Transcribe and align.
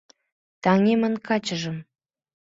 —Таҥемын 0.63 1.13
качыжым! 1.27 1.77